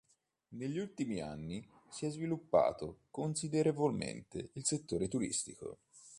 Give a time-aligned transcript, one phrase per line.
[0.55, 5.77] Negli ultimi anni si è sviluppato considerevolmente il settore turistico.